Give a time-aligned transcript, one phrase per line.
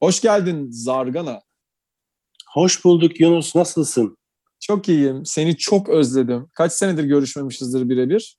[0.00, 1.42] Hoş geldin Zargana.
[2.52, 3.56] Hoş bulduk Yunus.
[3.56, 4.16] Nasılsın?
[4.60, 5.26] Çok iyiyim.
[5.26, 6.48] Seni çok özledim.
[6.54, 8.36] Kaç senedir görüşmemişizdir birebir?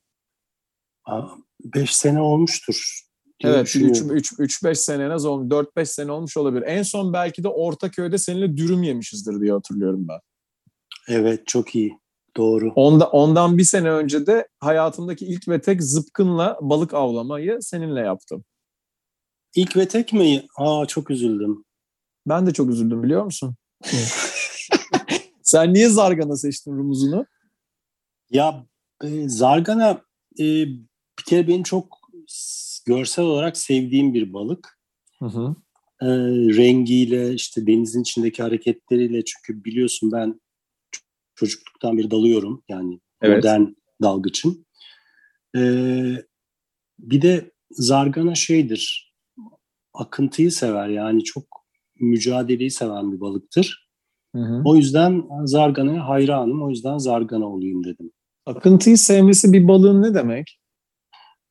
[1.64, 3.02] Beş sene olmuştur.
[3.44, 5.52] Evet, 3-5 sene en az olmuş.
[5.52, 6.64] 4-5 sene olmuş olabilir.
[6.68, 10.20] En son belki de Ortaköy'de seninle dürüm yemişizdir diye hatırlıyorum ben.
[11.08, 11.98] Evet, çok iyi.
[12.38, 12.72] Doğru.
[12.76, 18.44] Onda, ondan bir sene önce de hayatımdaki ilk ve tek zıpkınla balık avlamayı seninle yaptım.
[19.56, 20.46] İlk ve tek mi?
[20.58, 21.66] Aa çok üzüldüm.
[22.28, 23.56] Ben de çok üzüldüm biliyor musun?
[25.44, 27.26] Sen niye Zargana seçtin rumuzunu?
[28.30, 28.66] Ya
[29.04, 30.02] e, Zargana
[30.40, 30.46] e,
[31.20, 31.98] bir kere benim çok
[32.86, 34.80] görsel olarak sevdiğim bir balık.
[35.20, 35.56] Hı hı.
[36.02, 36.08] E,
[36.58, 40.42] rengiyle işte denizin içindeki hareketleriyle çünkü biliyorsun ben
[41.36, 43.38] çocukluktan beri dalıyorum yani evet.
[43.38, 43.66] modern
[44.02, 44.66] dalgıçım.
[45.56, 45.62] E,
[47.00, 49.11] bir de Zargana şeydir
[49.94, 51.44] akıntıyı sever yani çok
[52.00, 53.90] mücadeleyi seven bir balıktır.
[54.36, 54.62] Hı hı.
[54.66, 56.64] O yüzden Zargana'ya hayranım.
[56.64, 58.12] O yüzden Zargana olayım dedim.
[58.46, 60.60] Akıntıyı sevmesi bir balığın ne demek?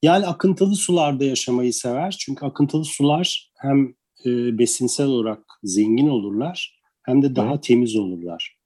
[0.03, 2.17] Yani akıntılı sularda yaşamayı sever.
[2.21, 3.95] Çünkü akıntılı sular hem
[4.27, 7.61] e, besinsel olarak zengin olurlar hem de daha Hı.
[7.61, 8.57] temiz olurlar.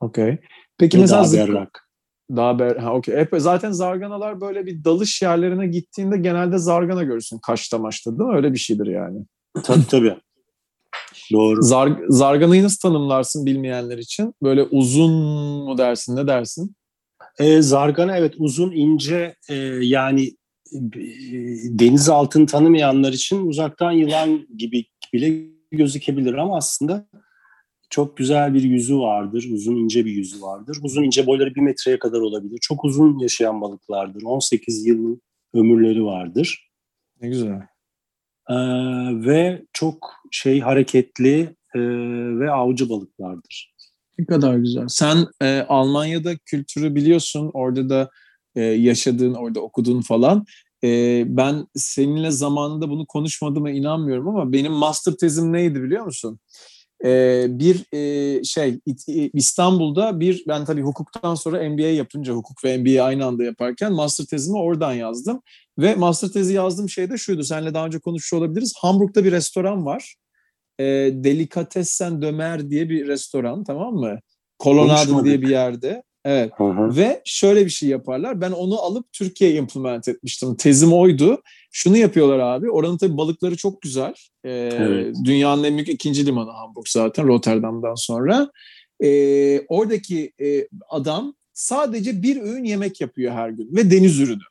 [0.00, 0.38] Okey.
[0.78, 1.89] Peki Ve mesela berrak.
[2.36, 3.16] Daha ber ha okey.
[3.16, 8.36] Hep zaten zarganalar böyle bir dalış yerlerine gittiğinde genelde zargana görürsün kaşta maçta değil mi?
[8.36, 9.26] Öyle bir şeydir yani.
[9.62, 10.16] Tabii tabii.
[11.32, 11.62] Doğru.
[11.62, 14.34] Zar, zarganayı nasıl tanımlarsın bilmeyenler için?
[14.42, 15.12] Böyle uzun
[15.64, 16.16] mu dersin?
[16.16, 16.76] Ne dersin?
[17.38, 20.26] E, zargana evet uzun ince e, yani
[20.72, 21.00] e,
[21.64, 27.06] deniz altını tanımayanlar için uzaktan yılan gibi bile gözükebilir ama aslında
[27.90, 29.48] çok güzel bir yüzü vardır.
[29.52, 30.78] Uzun ince bir yüzü vardır.
[30.82, 32.58] Uzun ince boyları bir metreye kadar olabilir.
[32.60, 34.22] Çok uzun yaşayan balıklardır.
[34.22, 35.22] 18 yılın
[35.54, 36.70] ömürleri vardır.
[37.20, 37.62] Ne güzel.
[38.48, 38.54] Ee,
[39.26, 41.40] ve çok şey hareketli
[41.74, 41.80] e,
[42.40, 43.74] ve avcı balıklardır.
[44.18, 44.88] Ne kadar güzel.
[44.88, 47.50] Sen e, Almanya'da kültürü biliyorsun.
[47.54, 48.10] Orada da
[48.54, 50.44] e, yaşadığın, orada okudun falan.
[50.84, 56.40] E, ben seninle zamanında bunu konuşmadığıma inanmıyorum ama benim master tezim neydi biliyor musun?
[57.04, 58.80] E, bir e, şey
[59.32, 64.24] İstanbul'da bir ben tabii hukuktan sonra MBA yapınca hukuk ve MBA aynı anda yaparken master
[64.24, 65.42] tezimi oradan yazdım.
[65.78, 67.44] Ve master tezi yazdığım şey de şuydu.
[67.44, 68.74] Seninle daha önce konuşmuş olabiliriz.
[68.76, 70.14] Hamburg'da bir restoran var
[70.80, 74.18] e, Delikatessen Dömer diye bir restoran tamam mı?
[74.58, 76.02] Kolonado diye bir yerde.
[76.24, 76.52] Evet.
[76.56, 76.96] Hı hı.
[76.96, 78.40] Ve şöyle bir şey yaparlar.
[78.40, 80.56] Ben onu alıp Türkiye'ye implement etmiştim.
[80.56, 81.42] Tezim oydu.
[81.72, 82.70] Şunu yapıyorlar abi.
[82.70, 84.14] Oranın tabii balıkları çok güzel.
[84.44, 85.16] Ee, evet.
[85.24, 88.50] Dünyanın en büyük ikinci limanı Hamburg zaten Rotterdam'dan sonra.
[89.04, 94.42] Ee, oradaki e, adam sadece bir öğün yemek yapıyor her gün ve deniz ürünü.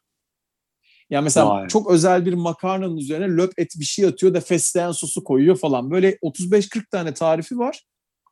[1.09, 1.68] Yani mesela Vay.
[1.68, 5.91] çok özel bir makarnanın üzerine löp et bir şey atıyor da fesleğen sosu koyuyor falan.
[5.91, 7.84] Böyle 35-40 tane tarifi var.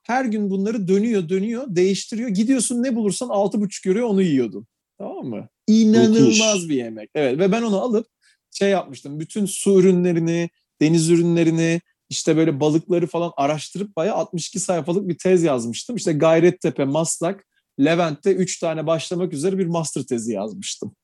[0.07, 2.29] Her gün bunları dönüyor dönüyor değiştiriyor.
[2.29, 4.67] Gidiyorsun ne bulursan 6,5 euroya onu yiyordun.
[4.97, 5.49] Tamam mı?
[5.67, 6.69] İnanılmaz Müthiş.
[6.69, 7.09] bir yemek.
[7.15, 8.07] Evet ve ben onu alıp
[8.51, 9.19] şey yapmıştım.
[9.19, 10.49] Bütün su ürünlerini,
[10.81, 15.95] deniz ürünlerini, işte böyle balıkları falan araştırıp bayağı 62 sayfalık bir tez yazmıştım.
[15.95, 17.47] İşte Gayrettepe, Maslak,
[17.79, 20.95] Levent'te 3 tane başlamak üzere bir master tezi yazmıştım.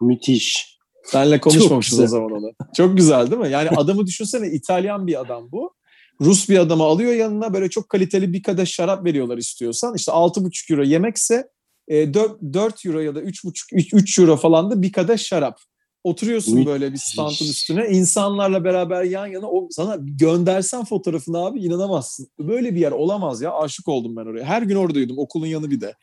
[0.00, 0.78] Müthiş.
[1.04, 2.52] Senle konuşmamışız o zaman onu.
[2.76, 3.50] Çok güzel değil mi?
[3.50, 5.74] Yani adamı düşünsene İtalyan bir adam bu.
[6.20, 9.94] Rus bir adamı alıyor yanına böyle çok kaliteli bir kadeh şarap veriyorlar istiyorsan.
[9.94, 11.48] İşte 6,5 euro yemekse
[11.90, 15.58] 4, 4 euro ya da 3,5 3 euro falan da bir kadeh şarap.
[16.04, 17.88] Oturuyorsun böyle bir standın üstüne.
[17.88, 22.28] insanlarla beraber yan yana o sana göndersen fotoğrafını abi inanamazsın.
[22.38, 23.52] Böyle bir yer olamaz ya.
[23.52, 24.44] Aşık oldum ben oraya.
[24.44, 25.18] Her gün oradaydım.
[25.18, 25.94] Okulun yanı bir de.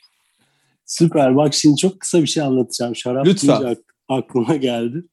[0.86, 1.36] Süper.
[1.36, 2.96] Bak şimdi çok kısa bir şey anlatacağım.
[2.96, 3.78] Şarap Lütfen
[4.08, 5.04] aklıma geldi.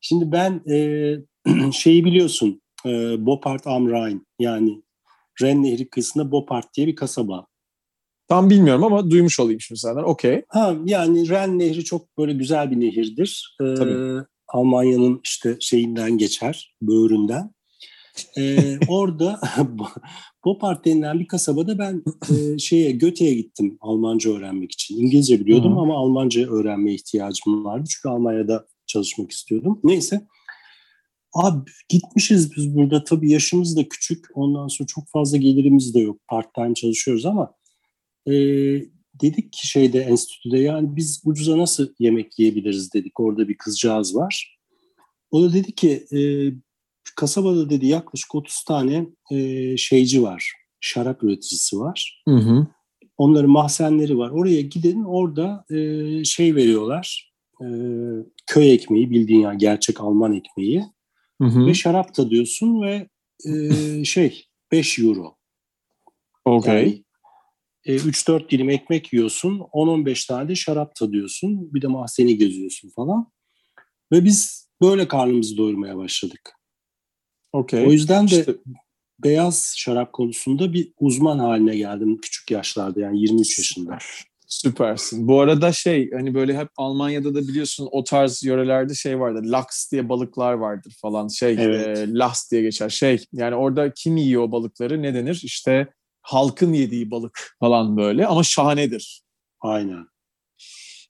[0.00, 4.82] Şimdi ben e, şeyi biliyorsun e, Bopart am Rhein yani
[5.42, 7.46] Ren Nehri kıyısında Bopart diye bir kasaba.
[8.28, 10.02] Tam bilmiyorum ama duymuş olayım şimdi senden.
[10.02, 10.44] Okey.
[10.48, 13.56] Ha yani Ren Nehri çok böyle güzel bir nehirdir.
[13.62, 13.64] Ee,
[14.48, 17.50] Almanya'nın işte şeyinden geçer, böğründen.
[18.38, 19.40] Ee, orada
[20.44, 24.96] Bopart denilen bir kasabada ben e, şeye Göte'ye gittim Almanca öğrenmek için.
[24.96, 25.80] İngilizce biliyordum Hı.
[25.80, 27.84] ama Almanca öğrenmeye ihtiyacım vardı.
[27.88, 29.80] Çünkü Almanya'da çalışmak istiyordum.
[29.84, 30.26] Neyse.
[31.34, 34.26] Abi gitmişiz biz burada tabii yaşımız da küçük.
[34.34, 36.20] Ondan sonra çok fazla gelirimiz de yok.
[36.28, 37.54] Part time çalışıyoruz ama
[38.26, 38.32] e,
[39.14, 43.20] dedik ki şeyde enstitüde yani biz ucuza nasıl yemek yiyebiliriz dedik.
[43.20, 44.58] Orada bir kızcağız var.
[45.30, 46.20] O da dedi ki e,
[47.16, 50.52] kasabada dedi yaklaşık 30 tane e, şeyci var.
[50.80, 52.22] Şarap üreticisi var.
[52.28, 52.66] Hı hı.
[53.18, 54.30] Onların mahzenleri var.
[54.30, 57.32] Oraya gidin orada e, şey veriyorlar.
[57.62, 57.66] E,
[58.46, 60.84] köy ekmeği bildiğin yani gerçek Alman ekmeği.
[61.40, 61.66] Hı hı.
[61.66, 63.08] Ve şarap tadıyorsun ve
[63.46, 65.36] e, şey 5 euro.
[66.44, 66.84] Okay.
[66.84, 67.04] Yani,
[67.84, 69.58] e, 3-4 dilim ekmek yiyorsun.
[69.58, 71.74] 10-15 tane de şarap tadıyorsun.
[71.74, 73.32] Bir de mahzeni geziyorsun falan.
[74.12, 76.52] Ve biz böyle karnımızı doyurmaya başladık.
[77.52, 77.86] Okay.
[77.86, 78.56] O yüzden de İşte-
[79.24, 83.98] beyaz şarap konusunda bir uzman haline geldim küçük yaşlarda yani 23 yaşında.
[84.48, 85.28] Süpersin.
[85.28, 89.44] Bu arada şey hani böyle hep Almanya'da da biliyorsun o tarz yörelerde şey vardır.
[89.44, 91.28] Laks diye balıklar vardır falan.
[91.28, 91.98] Şey Evet.
[91.98, 92.88] e, Lachs diye geçer.
[92.88, 95.40] Şey yani orada kim yiyor balıkları ne denir?
[95.44, 95.88] İşte
[96.22, 99.22] halkın yediği balık falan böyle ama şahanedir.
[99.60, 100.06] Aynen.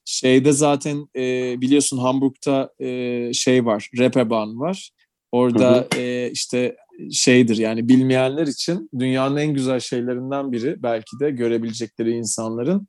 [0.05, 4.91] Şeyde zaten e, biliyorsun Hamburg'da e, şey var, Reeperbahn var.
[5.33, 6.77] Orada e, işte
[7.13, 12.87] şeydir yani bilmeyenler için dünyanın en güzel şeylerinden biri belki de görebilecekleri insanların.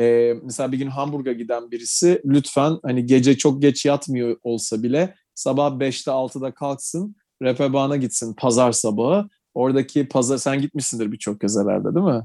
[0.00, 5.14] E, mesela bir gün Hamburg'a giden birisi lütfen hani gece çok geç yatmıyor olsa bile
[5.34, 9.28] sabah 5'te 6'da kalksın Reeperbahn'a gitsin pazar sabahı.
[9.54, 12.22] Oradaki pazar sen gitmişsindir birçok kez herhalde değil mi?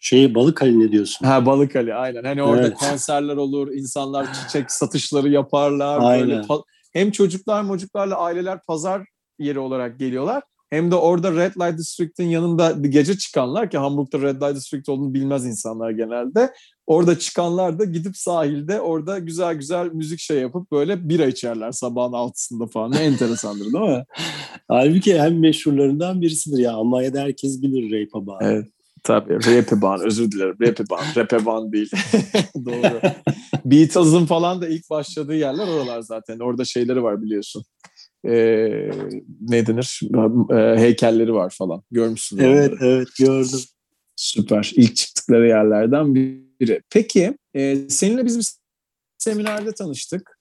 [0.00, 1.26] Şey balık haline diyorsun.
[1.26, 2.24] Ha Balık Ali aynen.
[2.24, 2.76] Hani orada Evet.
[2.78, 5.98] konserler olur, insanlar çiçek satışları yaparlar.
[6.00, 6.44] Böyle Aynen.
[6.44, 6.62] pa-
[6.92, 9.02] hem çocuklar mocuklarla aileler pazar
[9.38, 10.42] yeri olarak geliyorlar.
[10.70, 15.14] Hem de orada Red Light District'in yanında gece çıkanlar ki Hamburg'da Red Light District olduğunu
[15.14, 16.52] bilmez insanlar genelde.
[16.86, 22.12] Orada çıkanlar da gidip sahilde orada güzel güzel müzik şey yapıp böyle bira içerler sabahın
[22.12, 22.92] altısında falan.
[22.92, 24.04] Ne enteresandır değil mi?
[24.68, 26.72] Halbuki en meşhurlarından birisidir ya.
[26.72, 28.44] Almanya'da herkes bilir Reeperbahn.
[28.44, 28.66] Evet.
[29.02, 29.46] Tabii.
[29.46, 30.00] Reeperbahn.
[30.06, 30.56] Özür dilerim.
[30.60, 31.16] Reeperbahn.
[31.16, 31.90] Reeperbahn değil.
[32.64, 33.00] Doğru.
[33.64, 36.38] Beatles'ın falan da ilk başladığı yerler oralar zaten.
[36.38, 37.64] Orada şeyleri var biliyorsun.
[38.26, 38.90] Ee,
[39.40, 40.00] ne denir?
[40.50, 41.82] Ee, heykelleri var falan.
[41.90, 42.38] Görmüşsün.
[42.38, 42.86] Evet onları.
[42.86, 43.60] evet gördüm.
[44.16, 44.72] Süper.
[44.76, 46.82] İlk çıktıkları yerlerden biri.
[46.90, 48.46] Peki e, seninle biz bir
[49.18, 50.36] seminerde tanıştık.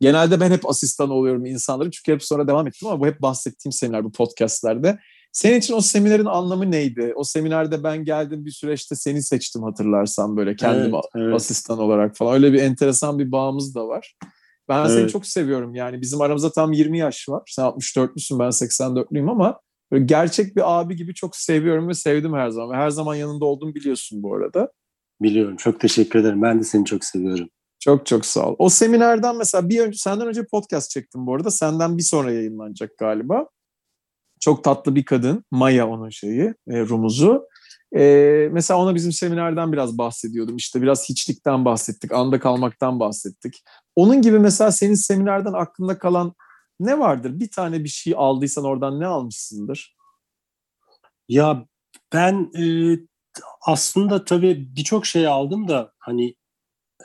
[0.00, 3.72] Genelde ben hep asistan oluyorum insanların çünkü hep sonra devam ettim ama bu hep bahsettiğim
[3.72, 4.98] seminer bu podcastlerde.
[5.32, 7.12] Senin için o seminerin anlamı neydi?
[7.16, 11.34] O seminerde ben geldim bir süreçte seni seçtim hatırlarsan böyle kendim Evet, evet.
[11.34, 12.34] asistan olarak falan.
[12.34, 14.14] Öyle bir enteresan bir bağımız da var.
[14.70, 15.10] Ben seni Evet.
[15.10, 16.00] çok seviyorum yani.
[16.00, 17.42] Bizim aramızda tam 20 yaş var.
[17.46, 19.60] Sen 64'lüsün ben 84'lüyüm ama
[19.92, 22.70] böyle gerçek bir abi gibi çok seviyorum ve sevdim her zaman.
[22.70, 24.72] Ve her zaman yanında olduğumu biliyorsun bu arada.
[25.22, 25.56] Biliyorum.
[25.56, 26.42] Çok teşekkür ederim.
[26.42, 27.48] Ben de seni çok seviyorum.
[27.80, 28.56] Çok çok sağ ol.
[28.58, 31.50] O seminerden mesela bir önce senden önce podcast çektim bu arada.
[31.50, 33.46] Senden bir sonra yayınlanacak galiba.
[34.40, 35.44] Çok tatlı bir kadın.
[35.50, 37.46] Maya onun şeyi, e, rumuzu.
[37.96, 40.56] E, mesela ona bizim seminerden biraz bahsediyordum.
[40.56, 43.62] İşte biraz hiçlikten bahsettik, anda kalmaktan bahsettik.
[43.96, 46.34] Onun gibi mesela senin seminerden aklında kalan
[46.80, 47.40] ne vardır?
[47.40, 49.96] Bir tane bir şey aldıysan oradan ne almışsındır?
[51.28, 51.66] Ya
[52.12, 52.64] ben e,
[53.66, 56.34] aslında tabii birçok şey aldım da hani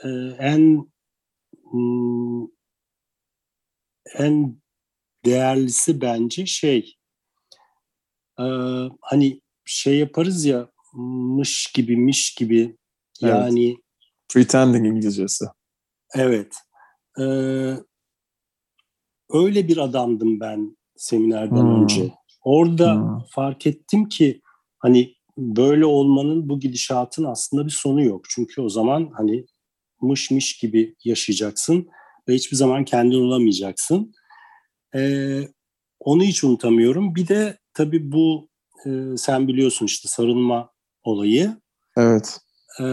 [0.03, 0.09] e,
[0.39, 0.87] en
[1.71, 2.47] hmm,
[4.17, 4.61] en
[5.25, 6.95] değerlisi bence şey
[8.39, 8.43] e,
[9.01, 12.77] hani şey yaparız ya mış gibi miş gibi
[13.23, 13.31] Evet.
[13.31, 13.77] yani
[14.33, 15.45] Pretending İngilizcesi.
[16.15, 16.55] evet
[17.19, 17.23] e,
[19.29, 21.81] öyle bir adamdım ben seminerden Hmm.
[21.83, 22.13] önce.
[22.43, 23.19] Orada Hmm.
[23.29, 24.41] fark ettim ki
[24.79, 28.25] hani böyle olmanın bu gidişatın aslında bir sonu yok.
[28.29, 29.45] Çünkü o zaman hani
[30.01, 31.87] mış mış gibi yaşayacaksın
[32.27, 34.13] ve hiçbir zaman kendin olamayacaksın.
[34.95, 35.41] Ee,
[35.99, 37.15] onu hiç unutamıyorum.
[37.15, 38.49] Bir de tabii bu
[38.85, 40.69] e, sen biliyorsun işte sarılma
[41.07, 41.57] olayı.
[41.97, 42.39] Evet.
[42.81, 42.83] Ee,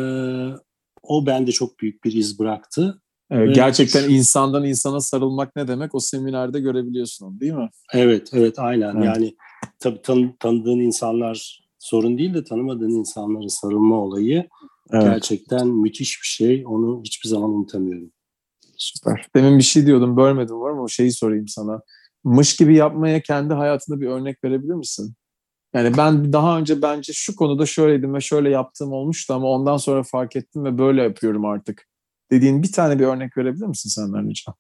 [1.03, 3.03] o bende çok büyük bir iz bıraktı.
[3.31, 3.55] Evet, Evet.
[3.57, 7.71] Gerçekten insandan insana sarılmak ne demek o seminerde görebiliyorsun onu, değil mi?
[7.93, 8.97] Evet, evet aynen.
[8.97, 9.05] Evet.
[9.05, 9.37] Yani
[9.79, 14.49] tabii tan- tanıdığın insanlar sorun değil de tanımadığın insanlara sarılma olayı
[14.93, 15.05] Evet.
[15.05, 16.65] gerçekten müthiş bir şey.
[16.67, 18.13] Onu hiçbir zaman unutamıyorum.
[18.77, 19.27] Süper.
[19.37, 20.83] Demin bir şey diyordum bölmedim var mı?
[20.83, 21.81] O şeyi sorayım sana.
[22.25, 25.15] Mış gibi yapmaya kendi hayatında bir örnek verebilir misin?
[25.75, 30.03] Yani ben daha önce bence şu konuda şöyleydim ve şöyle yaptığım olmuştu ama ondan sonra
[30.03, 31.89] fark ettim ve böyle yapıyorum artık.
[32.31, 34.55] Dediğin bir tane bir örnek verebilir misin senden rica?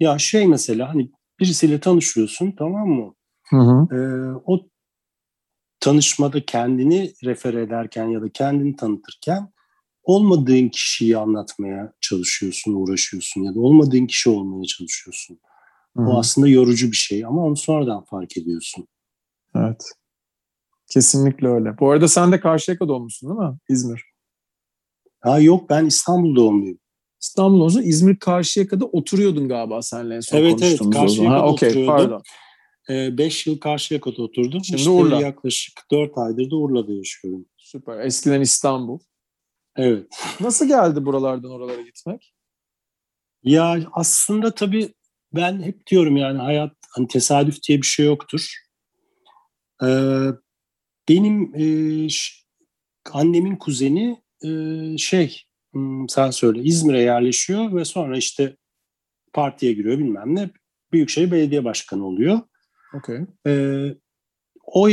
[0.00, 3.14] Ya şey mesela hani birisiyle tanışıyorsun tamam mı?
[3.50, 3.96] Hı hı.
[3.96, 4.68] Ee, o
[5.80, 9.52] tanışmada kendini refer ederken ya da kendini tanıtırken
[10.02, 15.40] olmadığın kişiyi anlatmaya çalışıyorsun, uğraşıyorsun ya da olmadığın kişi olmaya çalışıyorsun.
[15.96, 18.88] O aslında yorucu bir şey ama onu sonradan fark ediyorsun.
[19.56, 19.82] Evet.
[20.90, 21.78] Kesinlikle öyle.
[21.78, 23.58] Bu arada sen de Karşıyaka doğmuşsun değil mi?
[23.68, 24.02] İzmir.
[25.20, 26.78] Ha yok ben İstanbul doğumluyum.
[27.20, 31.96] İstanbul olsun İzmir Karşıyaka'da oturuyordun galiba seninle en son Evet evet Karşıyaka'da ha, okay, oturuyordum.
[31.96, 32.22] pardon.
[33.18, 34.64] 5 yıl Karşıyaka'da oturdum.
[34.64, 35.20] Şimdi işte Urla.
[35.20, 37.46] yaklaşık 4 aydır da Urla'da yaşıyorum.
[37.56, 37.98] Süper.
[37.98, 38.98] Eskiden İstanbul.
[39.76, 40.06] Evet.
[40.40, 42.34] Nasıl geldi buralardan oralara gitmek?
[43.42, 44.94] Ya aslında tabii
[45.34, 48.54] ben hep diyorum yani hayat hani tesadüf diye bir şey yoktur.
[49.82, 50.26] Ee,
[51.08, 52.08] benim e,
[53.12, 54.48] annemin kuzeni e,
[54.98, 55.42] şey
[55.72, 58.56] hmm, sen söyle İzmir'e yerleşiyor ve sonra işte
[59.32, 60.50] partiye giriyor bilmem ne
[60.92, 62.40] Büyükşehir Belediye Başkanı oluyor.
[62.98, 63.20] Okay.
[63.46, 63.94] Ee,
[64.64, 64.88] o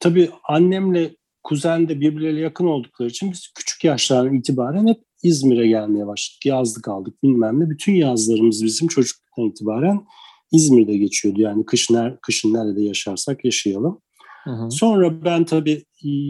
[0.00, 6.06] tabii annemle kuzen de birbirleriyle yakın oldukları için biz küçük yaşlardan itibaren hep İzmir'e gelmeye
[6.06, 6.46] başladık.
[6.46, 7.70] Yazlık aldık bilmem ne.
[7.70, 10.06] Bütün yazlarımız bizim çocukluktan itibaren
[10.52, 11.40] İzmir'de geçiyordu.
[11.40, 14.00] Yani kış ner, kışın nerede yaşarsak yaşayalım.
[14.44, 14.70] Hı hı.
[14.70, 15.84] Sonra ben tabii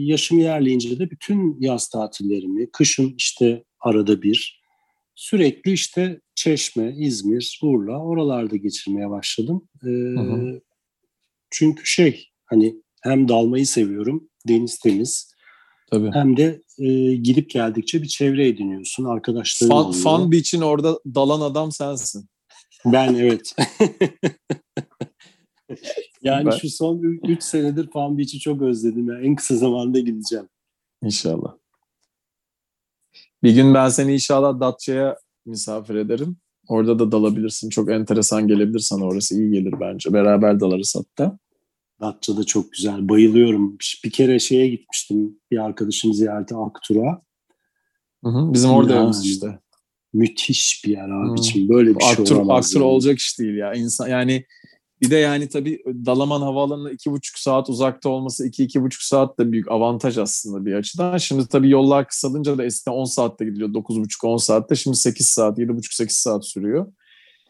[0.05, 4.61] yaşım ilerleyince de bütün yaz tatillerimi, kışın işte arada bir,
[5.15, 9.69] sürekli işte Çeşme, İzmir, Urla oralarda geçirmeye başladım.
[9.83, 10.61] Ee, hı.
[11.51, 15.35] Çünkü şey hani hem dalmayı seviyorum, deniz temiz,
[15.91, 16.11] Tabii.
[16.13, 20.03] hem de e, gidip geldikçe bir çevre ediniyorsun, arkadaşların Fun, oluyor.
[20.03, 22.29] Fun Beach'in orada dalan adam sensin.
[22.85, 23.55] Ben evet.
[26.21, 29.09] yani Ben- şu son 3 senedir Palm Beach'i çok özledim.
[29.09, 30.49] Yani en kısa zamanda gideceğim.
[31.03, 31.55] İnşallah.
[33.43, 36.37] Bir gün ben seni inşallah Datça'ya misafir ederim.
[36.67, 37.69] Orada da dalabilirsin.
[37.69, 39.35] Çok enteresan gelebilir sana orası.
[39.35, 40.13] iyi gelir bence.
[40.13, 41.37] Beraber dalarız hatta.
[42.01, 43.09] Datça'da çok güzel.
[43.09, 43.77] Bayılıyorum.
[44.03, 45.39] Bir kere şeye gitmiştim.
[45.51, 47.21] Bir arkadaşım ziyarete Aktur'a.
[48.23, 48.53] Hı hı.
[48.53, 49.15] Bizim orada Yani.
[49.23, 49.59] işte.
[50.13, 51.69] Müthiş bir yer abiciğim.
[51.69, 52.65] Böyle bir şey Aktur, olamaz.
[52.65, 52.89] Aktur yani.
[52.89, 53.73] olacak iş değil ya.
[53.73, 54.45] İnsan yani
[55.05, 59.39] bir de yani tabii Dalaman Havaalanı'na iki buçuk saat uzakta olması iki iki buçuk saat
[59.39, 61.17] de büyük avantaj aslında bir açıdan.
[61.17, 63.69] Şimdi tabii yollar kısalınca da eskiden 10 saatte gidiliyor.
[63.69, 64.75] 9,5-10 saatte.
[64.75, 66.87] Şimdi 8 saat, 7,5-8 saat sürüyor.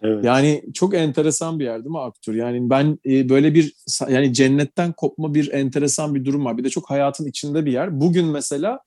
[0.02, 0.26] Evet.
[0.26, 2.34] Yani çok enteresan bir yer değil mi Aktur?
[2.34, 3.74] Yani ben e, böyle bir
[4.10, 6.58] yani cennetten kopma bir enteresan bir durum var.
[6.58, 8.02] Bir de çok hayatın içinde bir yer.
[8.02, 8.80] Bugün mesela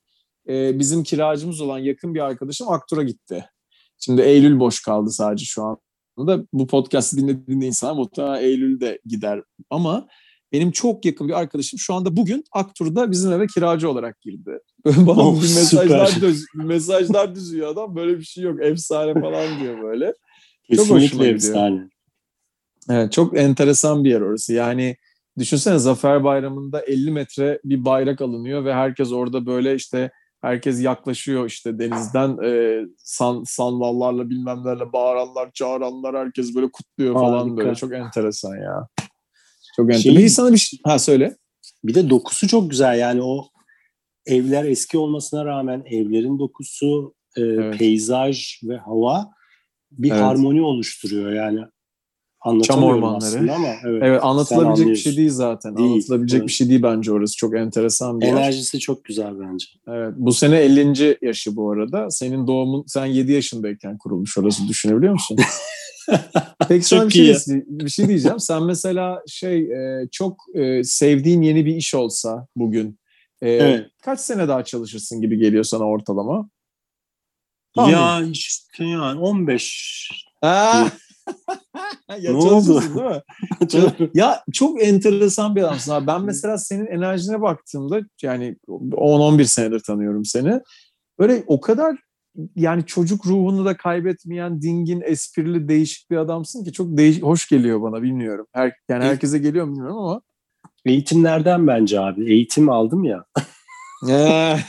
[0.49, 3.45] e, bizim kiracımız olan yakın bir arkadaşım Aktur'a gitti.
[3.99, 5.77] Şimdi Eylül boş kaldı sadece şu an.
[6.27, 9.41] Da bu podcast'ı dinlediğinde insan muhtemelen Eylül'de gider.
[9.69, 10.07] Ama
[10.51, 14.59] benim çok yakın bir arkadaşım şu anda bugün Aktur'da bizim eve kiracı olarak girdi.
[14.85, 17.95] Böyle bana Oh, bir mesajlar, düz, mesajlar düzüyor adam.
[17.95, 18.63] Böyle bir şey yok.
[18.63, 20.13] Efsane falan diyor böyle.
[20.75, 21.35] Çok hoşuma Kesinlikle gidiyor.
[21.35, 21.89] efsane.
[22.89, 24.53] Evet, çok enteresan bir yer orası.
[24.53, 24.95] Yani
[25.39, 30.11] düşünsene Zafer Bayramı'nda 50 metre bir bayrak alınıyor ve herkes orada böyle işte
[30.41, 37.57] herkes yaklaşıyor işte denizden e, san, sandallarla bilmemlerle bağıranlar, çağıranlar herkes böyle kutluyor falan Harika.
[37.57, 37.75] böyle.
[37.75, 38.87] Çok enteresan ya.
[39.75, 40.15] Çok Şey- enteresan.
[40.15, 40.79] Peki sana bir şey...
[40.83, 41.35] Ha söyle.
[41.83, 42.99] Bir de dokusu çok güzel.
[42.99, 43.47] Yani o
[44.25, 47.79] evler eski olmasına rağmen evlerin dokusu, e, Evet.
[47.79, 49.29] peyzaj ve hava
[49.91, 50.21] bir Evet.
[50.21, 51.31] harmoni oluşturuyor.
[51.33, 51.59] Yani
[52.41, 53.53] anlatamıyorum ormanları.
[53.53, 54.03] ama evet.
[54.03, 55.77] Evet anlatılabilecek bir şey değil zaten.
[55.77, 56.47] Değil, Anlatılabilecek evet.
[56.47, 57.35] bir şey değil bence orası.
[57.37, 58.33] Çok enteresan bir yer.
[58.33, 59.65] Enerjisi çok güzel bence.
[59.87, 61.17] Evet, bu sene 50.
[61.21, 62.09] yaşı bu arada.
[62.09, 65.37] Senin doğumun, sen 7 yaşındayken kurulmuş orası düşünebiliyor musun?
[66.69, 67.35] Peki sana bir şey,
[67.67, 68.39] bir şey diyeceğim.
[68.39, 72.99] Sen mesela şey e, çok e, sevdiğin yeni bir iş olsa bugün
[73.41, 73.87] e, Evet.
[74.03, 76.49] kaç sene daha çalışırsın gibi geliyor sana ortalama?
[77.75, 77.91] Tahmin.
[77.93, 80.09] Ya işte yani 15.
[80.41, 80.91] Ha!
[82.19, 82.81] ya Ne oldu?
[82.81, 84.09] değil mi?
[84.13, 85.91] Ya çok enteresan bir adamsın.
[85.91, 86.07] abi.
[86.07, 90.61] Ben mesela senin enerjine baktığımda yani 10-11 senedir tanıyorum seni.
[91.19, 91.97] Böyle o kadar
[92.55, 97.81] yani çocuk ruhunu da kaybetmeyen, dingin, esprili, değişik bir adamsın ki çok değiş hoş geliyor
[97.81, 98.47] bana bilmiyorum.
[98.53, 100.21] Her, yani herkese geliyor mu bilmiyorum ama.
[100.85, 102.33] Eğitimlerden bence abi.
[102.33, 103.25] Eğitim aldım ya.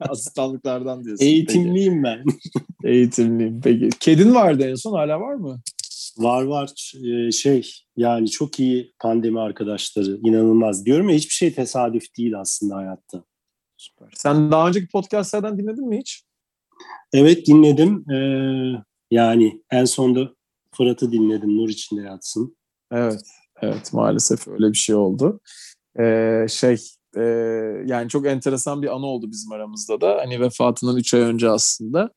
[0.00, 1.24] Asistanlıklardan diyorsun.
[1.24, 2.24] Eğitimliyim ben.
[2.24, 2.50] Peki.
[2.84, 3.60] Eğitimliyim.
[3.60, 3.88] Peki.
[4.00, 5.60] Kedin vardı en son hala var mı?
[6.18, 10.86] Var var Ee, şey yani çok iyi pandemi arkadaşları inanılmaz.
[10.86, 13.24] Diyorum ya hiçbir şey tesadüf değil aslında hayatta.
[13.76, 14.12] Süper.
[14.14, 16.22] Sen daha önceki podcastlerden dinledin mi hiç?
[17.12, 18.10] Evet dinledim.
[18.10, 20.30] Ee, yani en sonda
[20.76, 21.56] Fırat'ı dinledim.
[21.56, 22.56] Nur içinde yatsın.
[22.92, 23.22] Evet,
[23.62, 25.40] evet maalesef öyle bir şey oldu.
[26.00, 26.76] Ee, şey,
[27.16, 27.22] e,
[27.86, 30.16] yani çok enteresan bir anı oldu bizim aramızda da.
[30.20, 32.10] Hani vefatından 3 ay önce aslında.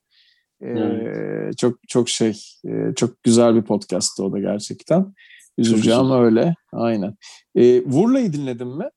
[0.62, 1.58] Ee, Evet.
[1.58, 5.14] Çok çok şey, e, çok güzel bir podcasttı o da gerçekten.
[5.58, 7.16] Üzücü ama öyle, aynen.
[7.56, 8.90] Ee, Vurla'yı dinledin mi?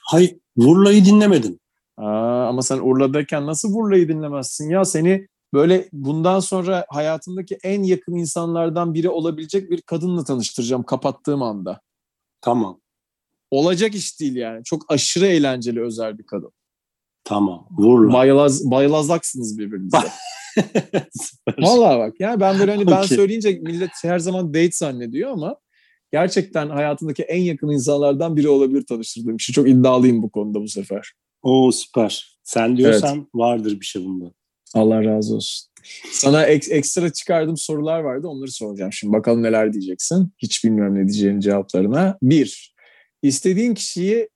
[0.00, 1.58] Hay Vurla'yı dinlemedim.
[1.96, 4.84] Aa, ama sen Urla'dayken nasıl Vurla'yı dinlemezsin ya?
[4.84, 11.80] Seni böyle bundan sonra hayatındaki en yakın insanlardan biri olabilecek bir kadınla tanıştıracağım kapattığım anda.
[12.40, 12.80] Tamam.
[13.50, 14.64] Olacak iş değil yani.
[14.64, 16.52] Çok aşırı eğlenceli özel bir kadın.
[17.26, 17.66] Tamam.
[17.78, 18.12] Vurla.
[18.12, 19.96] Bayılaz, bayılazaksınız birbirinize.
[21.58, 23.16] Vallahi bak yani ben böyle hani ben Okey.
[23.16, 25.56] söyleyince millet her zaman date zannediyor ama
[26.12, 29.52] gerçekten hayatındaki en yakın insanlardan biri olabilir tanıştırdığım kişi.
[29.52, 31.12] Çok iddialıyım bu konuda bu sefer.
[31.42, 32.38] Oo süper.
[32.42, 34.24] Sen diyorsan vardır bir şey bunda.
[34.74, 35.68] Allah razı olsun.
[36.12, 38.28] Sana ek- ekstra çıkardığım sorular vardı.
[38.28, 39.12] Onları soracağım şimdi.
[39.12, 40.32] Bakalım neler diyeceksin.
[40.38, 42.18] Hiç bilmiyorum ne diyeceğin cevaplarına.
[42.22, 42.74] Bir,
[43.22, 44.28] istediğin kişiyi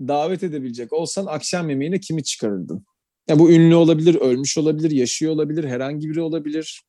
[0.00, 2.86] davet edebilecek olsan akşam yemeğine kimi çıkarırdın?
[3.28, 6.84] Ya bu ünlü olabilir, ölmüş olabilir, yaşıyor olabilir, herhangi biri olabilir.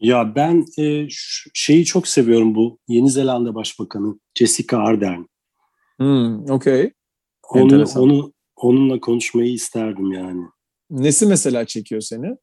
[0.00, 1.06] Ya ben e,
[1.54, 5.22] şeyi çok seviyorum bu Yeni Zelanda Başbakanı Jessica Ardern.
[5.96, 6.92] Hmm, okey.
[7.48, 8.02] Onu, Enteresan.
[8.02, 10.42] onu onunla konuşmayı isterdim yani.
[10.90, 12.36] Nesi mesela çekiyor seni?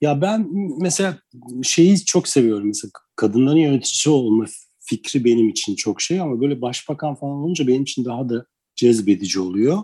[0.00, 0.48] Ya ben
[0.80, 1.18] mesela
[1.62, 4.44] şeyi çok seviyorum mesela kadınların yönetici olma
[4.80, 9.40] fikri benim için çok şey ama böyle başbakan falan olunca benim için daha da cezbedici
[9.40, 9.82] oluyor.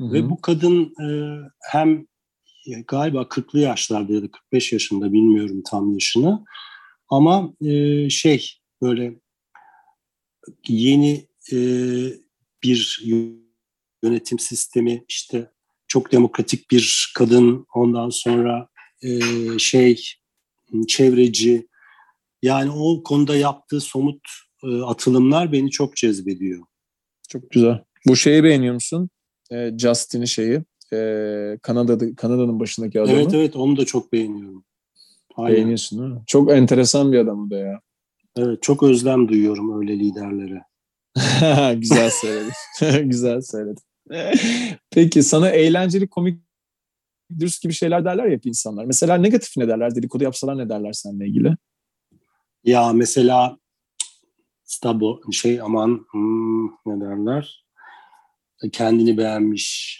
[0.00, 1.08] Ve bu kadın e,
[1.70, 2.06] hem
[2.86, 6.44] galiba 40'lı yaşlarda ya da 45 yaşında bilmiyorum tam yaşını
[7.08, 9.20] ama e, şey böyle
[10.68, 11.58] yeni e,
[12.62, 13.02] bir
[14.02, 15.50] yönetim sistemi işte
[15.88, 18.68] çok demokratik bir kadın ondan sonra
[19.02, 19.20] e,
[19.58, 20.04] şey
[20.88, 21.68] çevreci
[22.42, 24.20] yani o konuda yaptığı somut
[24.64, 26.64] e, atılımlar beni çok cezbediyor.
[27.28, 27.84] Çok güzel.
[28.06, 29.10] Bu şeyi beğeniyor musun?
[29.52, 30.62] Ee, Justin'i şeyi.
[30.92, 33.16] Ee, Kanada'da Kanada'nın başındaki adamı.
[33.18, 34.64] Evet evet onu da çok beğeniyorum.
[35.36, 35.56] Aynen.
[35.56, 36.22] Beğeniyorsun değil mi?
[36.26, 37.80] Çok enteresan bir adam o da ya.
[38.36, 40.64] Evet çok özlem duyuyorum öyle liderlere.
[41.80, 42.52] Güzel söyledin.
[43.08, 43.82] Güzel söyledin.
[44.90, 46.42] Peki sana eğlenceli, komik,
[47.38, 48.84] dürüst gibi şeyler derler ya hep insanlar.
[48.84, 49.94] Mesela negatif ne derler?
[49.94, 51.56] Dedikodu yapsalar ne derler seninle ilgili?
[52.64, 53.58] Ya mesela
[54.64, 57.64] stabo şey aman hmm, ne derler
[58.72, 59.98] kendini beğenmiş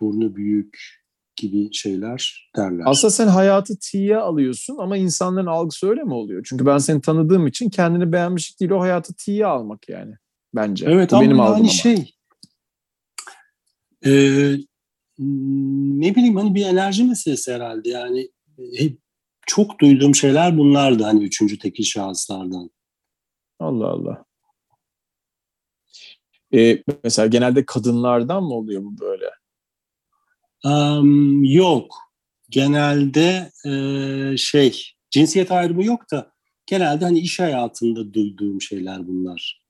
[0.00, 1.00] burnu büyük
[1.36, 2.84] gibi şeyler derler.
[2.86, 6.46] Aslında sen hayatı tiye alıyorsun ama insanların algısı öyle mi oluyor?
[6.48, 10.14] Çünkü ben seni tanıdığım için kendini beğenmişlik değil o hayatı tiye almak yani
[10.54, 10.86] bence.
[10.88, 11.68] Evet Bu ama benim yani ama.
[11.68, 12.14] şey
[14.06, 14.12] e,
[15.98, 18.30] ne bileyim hani bir enerji meselesi herhalde yani
[18.76, 18.98] hep
[19.46, 22.70] çok duyduğum şeyler bunlardı hani üçüncü tekil şahıslardan.
[23.58, 24.24] Allah Allah.
[26.54, 29.30] Ee, mesela genelde kadınlardan mı oluyor bu böyle?
[30.64, 31.94] Um, yok.
[32.50, 36.32] Genelde e, şey cinsiyet ayrımı yok da
[36.66, 39.62] genelde hani iş hayatında duyduğum şeyler bunlar.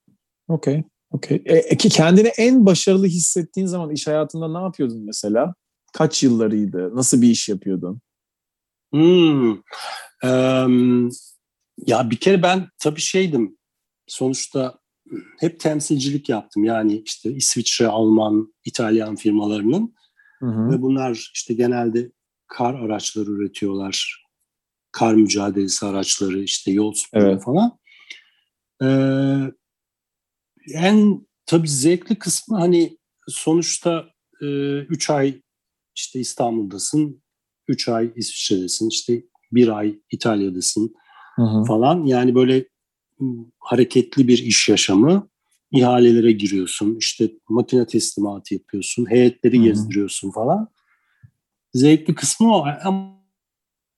[0.48, 0.84] Okey.
[1.10, 1.42] Okey.
[1.46, 5.54] E, e, ki kendini en başarılı hissettiğin zaman iş hayatında ne yapıyordun mesela?
[5.92, 6.96] Kaç yıllarıydı?
[6.96, 8.00] Nasıl bir iş yapıyordun?
[8.92, 9.50] Hmm.
[10.22, 11.08] Em,
[11.86, 13.58] ya bir kere ben tabii şeydim.
[14.06, 14.78] Sonuçta
[15.38, 16.64] hep temsilcilik yaptım.
[16.64, 19.94] Yani işte İsviçre, Alman, İtalyan firmalarının
[20.40, 20.70] Hı hı.
[20.70, 22.12] ve bunlar işte genelde
[22.46, 24.24] kar araçları üretiyorlar.
[24.92, 27.42] Kar mücadelesi araçları, işte yol sporu Evet.
[27.44, 27.78] falan.
[28.82, 29.52] Ee,
[30.74, 34.08] en tabii zevkli kısmı hani sonuçta
[34.40, 35.40] 3 ay
[35.96, 37.22] işte İstanbul'dasın,
[37.68, 40.94] 3 ay İsviçre'desin, işte bir ay İtalya'dasın
[41.36, 41.64] Hı hı.
[41.64, 42.04] falan.
[42.04, 42.69] Yani böyle
[43.58, 45.28] hareketli bir iş yaşamı.
[45.72, 49.64] İhalelere giriyorsun, işte makine teslimatı yapıyorsun, heyetleri Hı hı.
[49.64, 50.68] gezdiriyorsun falan.
[51.74, 52.66] Zevkli kısmı o.
[52.84, 53.20] Ama,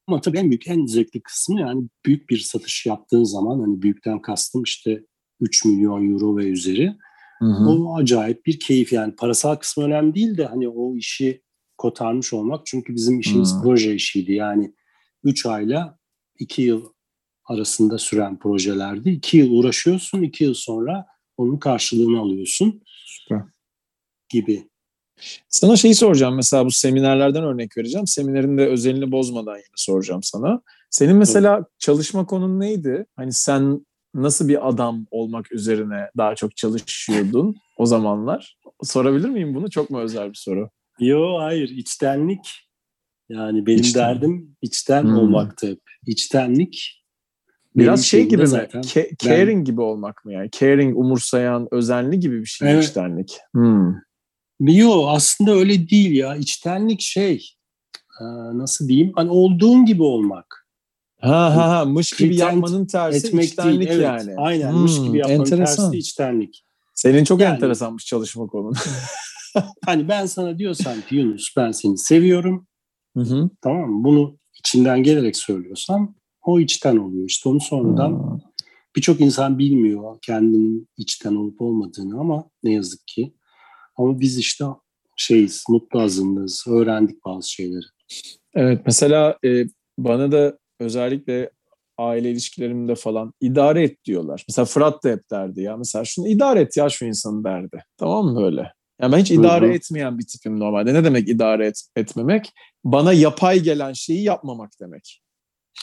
[0.07, 4.23] ama tabii en büyük, en zevkli kısmı yani büyük bir satış yaptığın zaman hani büyükten
[4.23, 5.05] kastım işte
[5.41, 6.97] 3 milyon euro ve üzeri.
[7.39, 7.69] Hı hı.
[7.69, 11.43] O acayip bir keyif yani parasal kısmı önemli değil de hani o işi
[11.79, 12.67] kotarmış olmak.
[12.67, 13.63] Çünkü bizim işimiz Hmm.
[13.63, 14.75] proje işiydi yani
[15.25, 15.99] 3 ayla
[16.39, 16.93] 2 yıl
[17.45, 19.11] arasında süren projelerdi.
[19.11, 23.43] 2 yıl uğraşıyorsun 2 yıl sonra onun karşılığını alıyorsun Süper.
[24.29, 24.69] gibi.
[25.49, 28.07] Sana şeyi soracağım mesela bu seminerlerden örnek vereceğim.
[28.07, 30.63] Seminerin de özelini bozmadan yine soracağım sana.
[30.91, 33.07] Senin mesela çalışma konun neydi?
[33.17, 38.59] Hani sen nasıl bir adam olmak üzerine daha çok çalışıyordun o zamanlar?
[38.83, 39.71] Sorabilir miyim bunu?
[39.71, 40.71] Çok mu özel bir soru?
[40.99, 42.69] Yo hayır içtenlik
[43.29, 44.15] yani benim İçten.
[44.15, 45.19] derdim içten Hmm.
[45.19, 45.81] olmaktı hep.
[46.07, 47.02] İçtenlik
[47.77, 48.49] Biraz benim şey gibi mi?
[48.49, 50.51] Ke- Ben- caring gibi olmak mı yani?
[50.61, 52.85] Caring, umursayan, özenli gibi bir şey Evet.
[52.85, 53.39] içtenlik.
[53.55, 53.95] Hmm.
[54.61, 56.37] Yo aslında öyle değil ya.
[56.37, 57.45] İçtenlik şey
[58.55, 59.13] nasıl diyeyim?
[59.15, 60.67] Hani olduğun gibi olmak.
[61.21, 63.91] Ha ha ha mış gibi Pretend yapmanın tersi Etmek içtenlik değil.
[63.91, 64.35] Evet, yani.
[64.37, 64.75] Aynen.
[64.75, 65.85] Mış Hmm, gibi yapmanın enteresan.
[65.91, 66.65] tersi içtenlik.
[66.95, 68.75] Senin çok Yani- enteresanmış çalışma konun.
[69.87, 72.67] Hani ben sana diyorsam ki Yunus ben seni seviyorum.
[73.17, 73.51] Hı hı.
[73.63, 74.05] Tamam mı?
[74.05, 77.27] Bunu içinden gelerek söylüyorsan o içten oluyor.
[77.29, 78.39] İşte onu sonradan Hmm.
[78.97, 83.35] birçok insan bilmiyor kendinin içten olup olmadığını ama ne yazık ki.
[83.97, 84.65] Ama biz işte
[85.17, 87.85] şeyiz, mutlu azınlığız, öğrendik bazı şeyleri.
[88.55, 89.65] Evet mesela e,
[89.99, 91.51] bana da özellikle
[91.99, 94.45] aile ilişkilerimde falan idare et diyorlar.
[94.49, 97.85] Mesela Fırat da hep derdi ya mesela şunu idare et ya şu insanı derdi.
[97.97, 98.73] Tamam mı böyle?
[99.01, 99.75] Yani ben hiç idare Hı hı.
[99.75, 100.95] etmeyen bir tipim normalde.
[100.95, 102.53] Ne demek idare et, etmemek?
[102.85, 105.23] Bana yapay gelen şeyi yapmamak demek.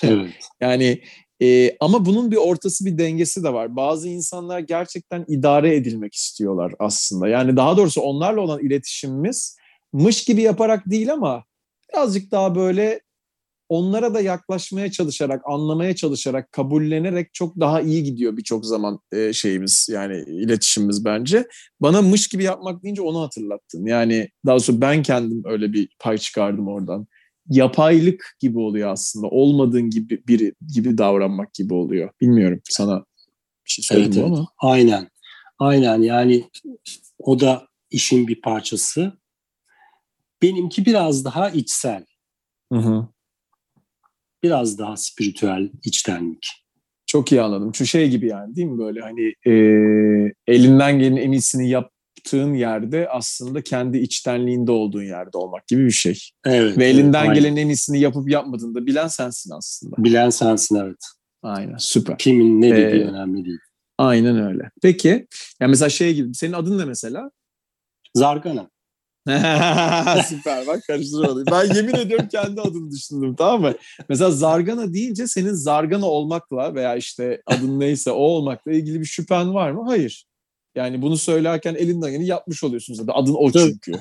[0.62, 1.02] Yani
[1.42, 3.76] e, ama bunun bir ortası bir dengesi de var.
[3.76, 7.28] Bazı insanlar gerçekten idare edilmek istiyorlar aslında.
[7.28, 9.58] Yani daha doğrusu onlarla olan iletişimimiz
[9.94, 11.44] mış gibi yaparak değil ama
[11.94, 13.02] birazcık daha böyle
[13.70, 19.88] onlara da yaklaşmaya çalışarak, anlamaya çalışarak, kabullenerek çok daha iyi gidiyor birçok zaman e, şeyimiz
[19.92, 21.48] yani iletişimimiz bence.
[21.80, 23.86] Bana mış gibi yapmak deyince onu hatırlattın.
[23.86, 27.08] Yani daha doğrusu ben kendim öyle bir pay çıkardım oradan
[27.50, 29.28] yapaylık gibi oluyor aslında.
[29.28, 32.10] Olmadığın gibi biri gibi davranmak gibi oluyor.
[32.22, 33.06] Bilmiyorum sana
[33.66, 34.38] bir şey söyledim Evet, evet.
[34.38, 34.48] ama.
[34.58, 35.10] Aynen.
[35.60, 36.50] Aynen yani
[37.20, 39.14] o da işin bir parçası.
[40.42, 42.06] Benimki biraz daha içsel,
[42.74, 43.08] Hı hı.
[44.44, 46.48] biraz daha spiritüel içtenlik.
[47.06, 47.76] Çok iyi anladım.
[47.76, 49.54] Şu şey gibi yani değil mi böyle hani e,
[50.48, 51.70] elinden gelen en iyisini
[52.34, 56.20] yaptığın yerde aslında kendi içtenliğinde olduğun yerde olmak gibi bir şey.
[56.46, 56.78] Evet.
[56.78, 57.36] Ve evet, elinden aynen.
[57.36, 59.96] gelen en iyisini yapıp yapmadığını da bilen sensin aslında.
[59.98, 61.06] Bilen sensin evet.
[61.44, 62.18] Aynen süper.
[62.18, 63.60] Kimin ne dediği Ee, önemli değil.
[63.98, 64.72] Aynen öyle.
[64.82, 65.28] Peki
[65.60, 67.32] yani mesela şey gibi senin adın ne mesela?
[68.16, 68.70] Zargana.
[70.28, 71.44] Süper bak karıştırmadım.
[71.52, 73.74] Ben yemin ediyorum kendi adını düşündüm tamam mı?
[74.10, 79.54] Mesela Zargana deyince senin Zargana olmakla veya işte adın neyse o olmakla ilgili bir şüphen
[79.54, 79.84] var mı?
[79.88, 80.29] Hayır.
[80.76, 83.14] Yani bunu söylerken elinden geleni yapmış oluyorsun zaten.
[83.16, 83.92] Adın o çünkü.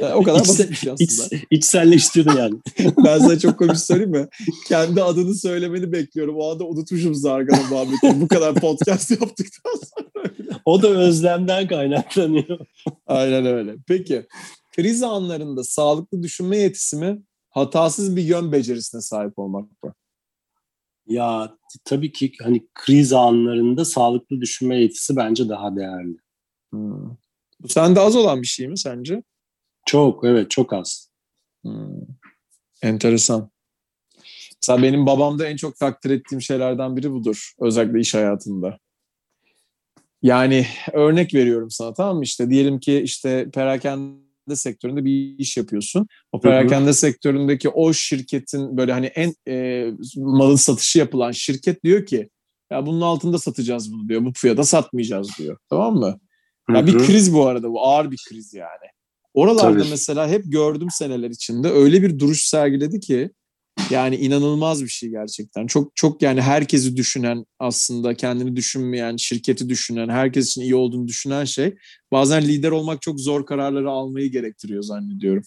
[0.00, 1.42] Yani o kadar İçse- basit bir şey İç, aslında.
[1.50, 2.54] içselleştirdi yani.
[3.04, 4.28] Ben sana çok komik söyleyeyim mi?
[4.68, 6.36] Kendi adını söylemeni bekliyorum.
[6.38, 8.20] O anda unutmuşum Zargana muhabbetini.
[8.20, 10.30] Bu kadar podcast yaptıktan sonra.
[10.64, 12.58] O da özlemden kaynaklanıyor.
[13.06, 13.76] Aynen öyle.
[13.86, 14.26] Peki
[14.76, 19.94] kriz anlarında sağlıklı düşünme yetisi mi, hatasız bir yön becerisine sahip olmak mı?
[21.08, 26.16] Ya tabii ki hani kriz anlarında sağlıklı düşünme yetisi bence daha değerli.
[26.70, 27.10] Hmm.
[27.60, 29.22] Bu sende az olan bir şey mi sence?
[29.86, 31.10] Çok evet çok az.
[31.62, 32.00] Hmm.
[32.82, 33.50] Enteresan.
[34.62, 37.52] Mesela benim babamda en çok takdir ettiğim şeylerden biri budur.
[37.60, 38.78] Özellikle iş hayatında.
[40.22, 42.24] Yani örnek veriyorum sana tamam mı?
[42.24, 46.06] İşte diyelim ki işte perakende sektöründe bir iş yapıyorsun.
[46.32, 52.28] O perakende sektöründeki o şirketin böyle hani en e, malın satışı yapılan şirket diyor ki
[52.72, 54.24] ya bunun altında satacağız bunu diyor.
[54.24, 55.58] Bu fiyata satmayacağız diyor.
[55.70, 56.20] Tamam mı?
[56.74, 57.06] Ya bir Hı hı.
[57.06, 58.88] kriz bu arada bu ağır bir kriz yani.
[59.34, 59.90] Oralarda Tabii.
[59.90, 63.30] mesela hep gördüm seneler içinde öyle bir duruş sergiledi ki
[63.90, 65.66] yani inanılmaz bir şey gerçekten.
[65.66, 71.44] Çok çok yani herkesi düşünen aslında kendini düşünmeyen, şirketi düşünen, herkes için iyi olduğunu düşünen
[71.44, 71.76] şey
[72.12, 75.42] bazen lider olmak çok zor kararları almayı gerektiriyor zannediyorum.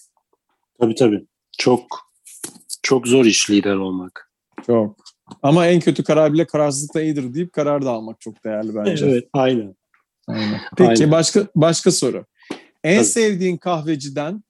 [0.80, 1.26] Tabii tabii.
[1.58, 2.12] Çok
[2.82, 4.30] çok zor iş lider olmak.
[4.66, 4.96] Çok.
[5.42, 9.06] Ama en kötü karar bile kararsızlıkta iyidir deyip karar da almak çok değerli bence.
[9.06, 9.74] Evet aynen.
[10.28, 10.60] Aynen.
[10.76, 11.10] Peki Aynen.
[11.10, 12.26] başka başka soru.
[12.84, 13.06] En Tabii.
[13.06, 14.42] sevdiğin kahveciden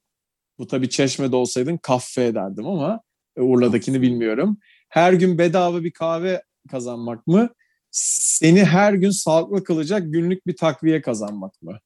[0.59, 3.01] bu tabii Çeşme'de olsaydın kahve ederdim ama
[3.37, 4.57] Urla'dakini bilmiyorum.
[4.89, 7.49] Her gün bedava bir kahve kazanmak mı?
[7.91, 11.79] Seni her gün sağlıklı kılacak günlük bir takviye kazanmak mı?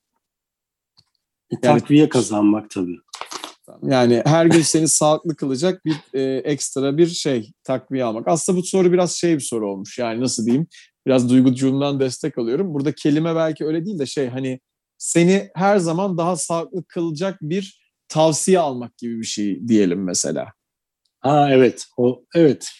[1.50, 2.98] E, Yani- takviye kazanmak tabii.
[3.82, 8.28] Yani her gün seni sağlıklı kılacak bir e, ekstra bir şey takviye almak.
[8.28, 9.98] Aslında bu soru biraz şey bir soru olmuş.
[9.98, 10.66] Yani nasıl diyeyim?
[11.06, 12.74] Biraz duygucuğumdan destek alıyorum.
[12.74, 14.61] Burada kelime belki öyle değil de şey hani
[14.98, 20.52] seni her zaman daha sağlıklı kılacak bir tavsiye almak gibi bir şey diyelim mesela.
[21.27, 21.87] Ha evet.
[21.97, 22.71] O evet.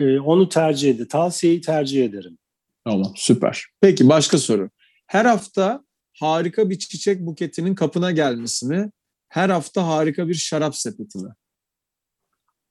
[0.00, 1.08] E, onu tercih ederim.
[1.08, 2.38] Tavsiyeyi tercih ederim.
[2.84, 3.64] Tamam süper.
[3.80, 4.70] Peki başka soru.
[5.06, 5.84] Her hafta
[6.20, 8.90] harika bir çiçek buketinin kapına gelmesi mi?
[9.28, 11.30] Her hafta harika bir şarap sepeti mi?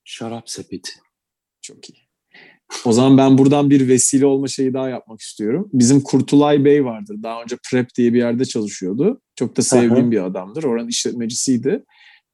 [0.04, 0.90] Şarap sepeti.
[1.62, 1.98] Çok iyi.
[2.84, 5.70] O zaman ben buradan bir vesile olma şeyi daha yapmak istiyorum.
[5.72, 7.16] Bizim Kurtulay Bey vardır.
[7.22, 9.20] Daha önce Prep diye bir yerde çalışıyordu.
[9.36, 10.10] Çok da sevdiğim Aha.
[10.10, 10.64] bir adamdır.
[10.64, 11.84] Oranın işletmecisiydi.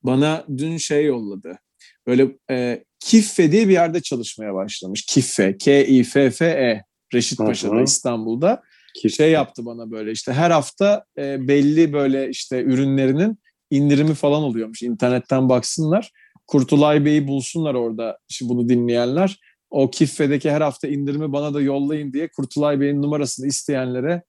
[0.03, 1.59] Bana dün şey yolladı.
[2.07, 5.07] Böyle e, Kiffe diye bir yerde çalışmaya başlamış.
[5.07, 6.83] Kiffe, K-I-F-F-E.
[7.15, 7.83] Reşit Paşa'da.
[7.83, 8.63] İstanbul'da
[8.95, 13.39] Ki- şey yaptı bana böyle işte her hafta e, belli böyle işte ürünlerinin
[13.71, 14.83] indirimi falan oluyormuş.
[14.83, 16.13] İnternetten baksınlar.
[16.47, 19.41] Kurtulay Bey'i bulsunlar orada şimdi bunu dinleyenler.
[19.71, 24.23] O Kiffe'deki her hafta indirimi bana da yollayın diye Kurtulay Bey'in numarasını isteyenlere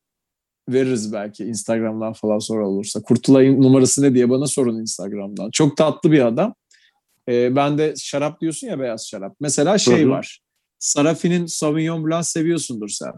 [0.69, 3.01] veririz belki Instagram'dan falan sonra olursa.
[3.01, 5.51] Kurtulay'ın numarası ne diye bana sorun Instagram'dan.
[5.51, 6.53] Çok tatlı bir adam.
[7.29, 9.35] E, ben de şarap diyorsun ya beyaz şarap.
[9.39, 10.09] Mesela şey Hı hı.
[10.09, 10.39] var.
[10.79, 13.11] Sarafi'nin Sauvignon Blanc seviyorsundur sen.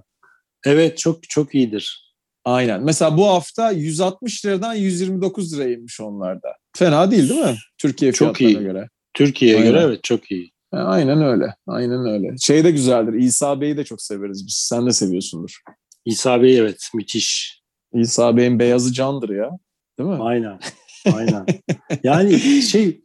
[0.65, 2.13] Evet çok çok iyidir.
[2.45, 2.83] Aynen.
[2.83, 6.55] Mesela bu hafta 160 liradan 129 liraya inmiş onlarda.
[6.77, 7.55] Fena değil değil mi?
[7.77, 8.73] Türkiye Çok fiyatlarına iyi.
[8.73, 8.89] göre.
[9.13, 10.51] Türkiye'ye göre evet çok iyi.
[10.71, 11.55] Ha, Aynen öyle.
[11.67, 12.35] Aynen öyle.
[12.41, 13.13] Şey de güzeldir.
[13.13, 14.55] İsa Bey'i de çok severiz biz.
[14.55, 15.61] Sen de seviyorsundur.
[16.05, 17.61] İsa Bey evet müthiş.
[17.93, 19.49] İsa Bey'in beyazı candır ya.
[19.99, 20.17] Değil mi?
[20.23, 20.59] Aynen.
[21.13, 21.45] Aynen.
[22.03, 23.01] yani şey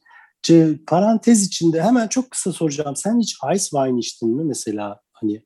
[0.86, 2.96] parantez içinde hemen çok kısa soracağım.
[2.96, 5.00] Sen hiç ice wine içtin mi mesela?
[5.12, 5.42] Hani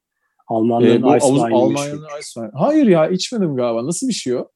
[0.49, 2.51] Almanların Ee, ice wine'i Almanya'nın ice wine.
[2.55, 3.87] Hayır ya içmedim galiba.
[3.87, 4.49] Nasıl bir şey o?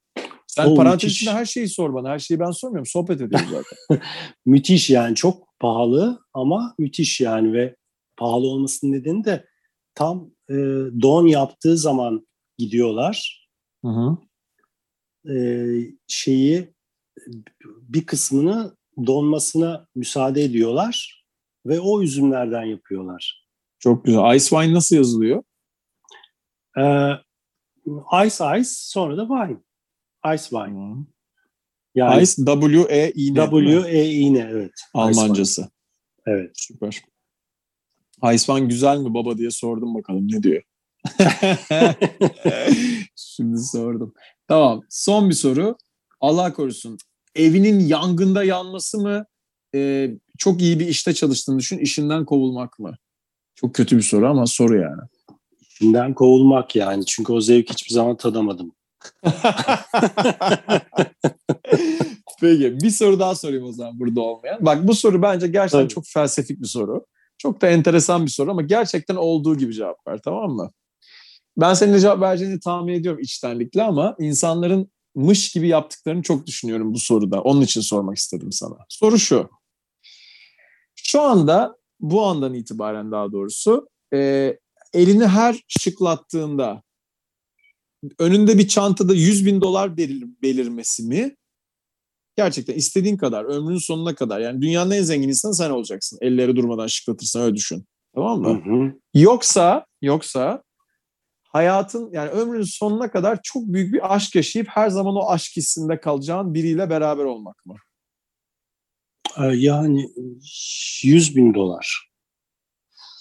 [0.46, 1.16] Sen O parantez müthiş.
[1.16, 2.08] içinde her şeyi sor bana.
[2.10, 2.86] Her şeyi ben sormuyorum.
[2.86, 4.02] Sohbet ediyoruz zaten.
[4.46, 7.76] Müthiş yani çok pahalı ama müthiş yani ve
[8.16, 9.46] pahalı olmasının nedeni de
[9.94, 10.54] tam e,
[11.02, 12.26] don yaptığı zaman
[12.58, 13.48] gidiyorlar.
[13.84, 14.16] Hı hı.
[15.32, 15.36] E,
[16.08, 16.74] şeyi
[17.64, 18.76] bir kısmını
[19.06, 21.24] donmasına müsaade ediyorlar
[21.66, 23.46] ve o üzümlerden yapıyorlar.
[23.78, 24.34] Çok güzel.
[24.34, 25.42] Ice wine nasıl yazılıyor?
[26.78, 26.82] E,
[28.26, 29.58] ice ice sonra da wine.
[30.34, 30.96] Ice wine.
[31.94, 33.52] Yani Ice W-E iğne.
[33.52, 33.74] değil mi?
[33.82, 34.72] W E iğne evet.
[34.72, 35.62] Ice Almancası.
[35.62, 35.70] wine,
[36.26, 36.50] Evet.
[36.54, 37.02] Süper.
[38.34, 40.62] Ice wine güzel mi baba diye sordum bakalım ne diyor.
[43.16, 44.14] Şimdi sordum.
[44.48, 44.82] Tamam.
[44.90, 45.76] Son bir soru.
[46.20, 46.98] Allah korusun.
[47.34, 49.26] Evinin yangında yanması mı?
[49.74, 51.78] Ee, çok iyi bir işte çalıştığını düşün.
[51.78, 52.96] işinden kovulmak mı?
[53.54, 55.02] Çok kötü bir soru ama soru yani.
[55.60, 57.06] İçinden kovulmak yani.
[57.06, 58.72] Çünkü o zevk hiçbir zaman tadamadım.
[62.40, 64.58] Peki bir soru daha sorayım o zaman burada olmayan.
[64.60, 65.94] Bak bu soru bence gerçekten Tabii.
[65.94, 67.06] çok felsefik bir soru.
[67.38, 70.70] Çok da enteresan bir soru ama gerçekten olduğu gibi cevap ver tamam mı?
[71.56, 76.94] Ben senin de cevap vereceğini tahmin ediyorum içtenlikle ama insanların mış gibi yaptıklarını çok düşünüyorum
[76.94, 77.40] bu soruda.
[77.40, 78.76] Onun için sormak istedim sana.
[78.88, 79.50] Soru şu.
[80.94, 84.52] Şu anda bu andan itibaren daha doğrusu e,
[84.92, 86.82] elini her şıklattığında
[88.18, 91.36] önünde bir çantada 100 bin dolar belir, belirmesi mi?
[92.36, 94.40] Gerçekten istediğin kadar, ömrünün sonuna kadar.
[94.40, 96.18] Yani dünyanın en zengin insanı sen olacaksın.
[96.20, 97.86] Elleri durmadan şıklatırsan öyle düşün.
[98.14, 98.62] Tamam Hı mı?
[98.64, 98.94] hı.
[99.14, 100.62] Yoksa, yoksa
[101.52, 106.00] hayatın yani ömrünün sonuna kadar çok büyük bir aşk yaşayıp her zaman o aşk hissinde
[106.00, 107.74] kalacağın biriyle beraber olmak mı?
[109.38, 110.08] Ee, Yani
[111.02, 112.08] 100 bin dolar.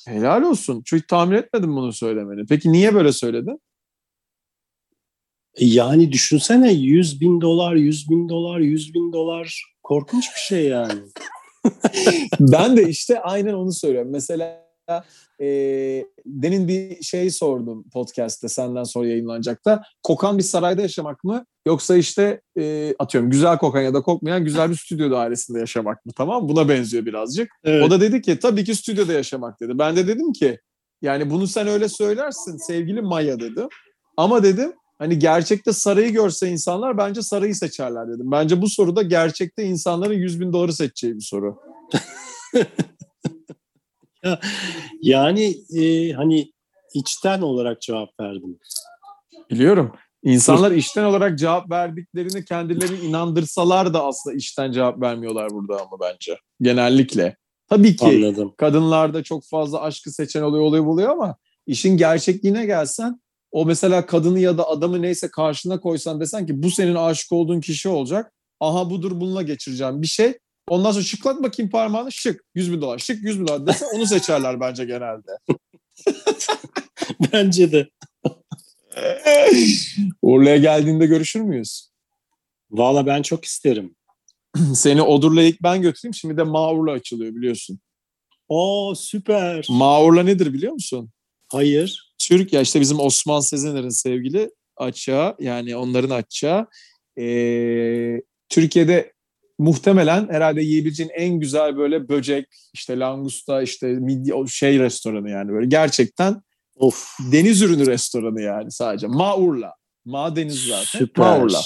[0.07, 0.81] Helal olsun.
[0.85, 2.45] Çünkü tahmin etmedim bunu söylemeni.
[2.49, 3.61] Peki niye böyle söyledin?
[5.55, 9.63] E Yani düşünsene 100 bin dolar, 100 bin dolar, 100 bin dolar.
[9.83, 11.01] Korkunç bir şey yani.
[12.39, 14.11] ben de işte aynen onu söylüyorum.
[14.11, 14.70] Mesela
[15.41, 15.47] e,
[16.25, 19.83] demin bir şey sordum podcast'te senden sonra yayınlanacak da.
[20.03, 21.45] Kokan bir sarayda yaşamak mı?
[21.67, 26.11] Yoksa işte e, atıyorum güzel kokan ya da kokmayan güzel bir stüdyo dairesinde yaşamak mı?
[26.15, 26.49] Tamam?
[26.49, 27.51] Buna benziyor birazcık.
[27.63, 27.83] Evet.
[27.83, 29.79] O da dedi ki tabii ki stüdyoda yaşamak dedi.
[29.79, 30.59] Ben de dedim ki
[31.01, 33.67] yani bunu sen öyle söylersin sevgili Maya dedim.
[34.17, 38.31] Ama dedim hani gerçekte sarayı görse insanlar bence sarayı seçerler dedim.
[38.31, 41.59] Bence bu soruda gerçekte insanların 100 bin doları seçeceği bir soru.
[45.01, 46.51] Yani e, hani
[46.93, 48.59] içten olarak cevap verdim.
[49.49, 49.91] Biliyorum.
[50.23, 56.37] İnsanlar işten olarak cevap verdiklerini kendileri inandırsalar da aslında işten cevap vermiyorlar burada ama bence.
[56.61, 57.35] Genellikle.
[57.69, 58.53] Tabii ki Anladım.
[58.57, 61.35] kadınlarda çok fazla aşkı seçen oluyor oluyor buluyor ama
[61.67, 66.71] işin gerçekliğine gelsen o mesela kadını ya da adamı neyse karşına koysan desen ki bu
[66.71, 68.33] senin aşık olduğun kişi olacak.
[68.59, 70.39] Aha budur bununla geçireceğim bir şey.
[70.71, 74.05] Ondan sonra şıklat bakayım parmağını şık 100 bin dolar şık 100 bin dolar dese onu
[74.05, 75.37] seçerler bence genelde.
[77.33, 77.89] Bence de.
[80.21, 81.91] Urla'ya geldiğinde görüşür müyüz?
[82.69, 83.95] Valla ben çok isterim.
[84.75, 86.13] Seni Odur'la ilk ben götüreyim.
[86.13, 87.79] Şimdi de Maur'la açılıyor biliyorsun.
[88.47, 89.65] Oo süper.
[89.69, 91.11] Maur'la nedir biliyor musun?
[91.47, 92.13] Hayır.
[92.17, 96.67] Türk ya işte bizim Osman Sezener'in sevgili açağı yani onların açağı.
[97.19, 99.13] Ee, Türkiye'de
[99.61, 105.67] muhtemelen herhalde yiyebileceğin en güzel böyle böcek işte langusta işte midye şey restoranı yani böyle
[105.67, 106.41] gerçekten
[106.75, 107.17] Of.
[107.31, 109.07] deniz ürünü restoranı yani sadece.
[109.07, 109.73] Maur'la.
[110.05, 110.99] Ma deniz zaten.
[110.99, 111.25] Süper.
[111.25, 111.61] Maur'la.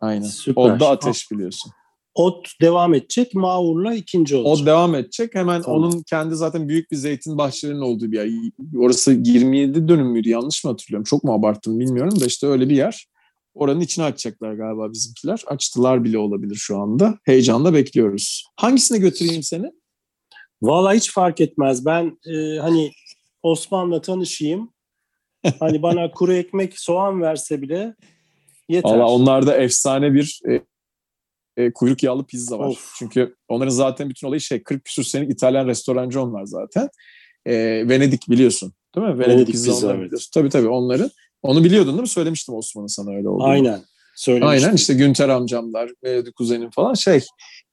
[0.00, 0.26] Aynen.
[0.26, 0.62] Süper.
[0.62, 1.72] O da ateş biliyorsun.
[2.14, 3.34] Ot devam edecek.
[3.34, 4.62] Maur'la ikinci olacak.
[4.62, 5.34] O devam edecek.
[5.34, 5.82] Hemen Tamam.
[5.82, 8.28] onun kendi zaten büyük bir zeytin bahçelerinin olduğu bir yer.
[8.78, 11.04] Orası 27 dönüm müydü yanlış mı hatırlıyorum?
[11.04, 13.07] Çok mu abarttım bilmiyorum da işte öyle bir yer.
[13.58, 15.42] Oranın içine açacaklar galiba bizimkiler.
[15.46, 17.18] Açtılar bile olabilir şu anda.
[17.24, 18.44] Heyecanla bekliyoruz.
[18.56, 19.72] Hangisine götüreyim seni?
[20.62, 21.86] Valla hiç fark etmez.
[21.86, 22.92] Ben e, hani
[23.42, 24.72] Osman'la tanışayım.
[25.60, 27.94] Hani bana kuru ekmek, soğan verse bile
[28.68, 28.90] yeter.
[28.90, 30.60] Valla onlar da efsane bir e,
[31.56, 32.68] e, kuyruk yağlı pizza var.
[32.68, 32.94] Of.
[32.98, 36.88] Çünkü onların zaten bütün olayı şey 40 küsur senelik İtalyan restorancı onlar zaten.
[37.46, 37.54] E,
[37.88, 39.12] Venedik biliyorsun değil mi?
[39.12, 40.28] Venedik, Venedik pizza, pizza, evet.
[40.34, 41.10] Tabii tabii onların.
[41.42, 42.08] Onu biliyordun değil mi?
[42.08, 43.46] Söylemiştim Osman'ın sana öyle olduğunu.
[43.48, 43.80] Aynen.
[44.16, 44.48] Söylemiştim.
[44.48, 47.24] Aynen işte Günter amcamlar, Melodi kuzenim falan şey.